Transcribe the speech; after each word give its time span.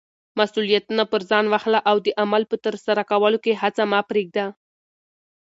مسولیتونه 0.39 1.03
پر 1.11 1.21
ځان 1.29 1.45
واخله 1.49 1.79
او 1.89 1.97
د 2.05 2.07
عمل 2.21 2.43
په 2.51 2.55
ترسره 2.65 3.01
کولو 3.11 3.37
کې 3.43 3.59
هڅه 3.61 3.83
مه 3.91 3.99
پریږده. 4.09 4.45